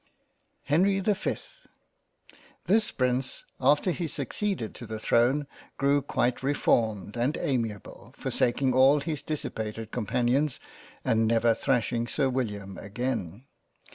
[0.63, 1.67] HENRY the 5th
[2.65, 5.45] THIS Prince after he succeeded to the throne
[5.77, 10.59] grew quite reformed and amiable, forsaking all his dis sipated companions,
[11.05, 13.45] and never thrashing Sir William again.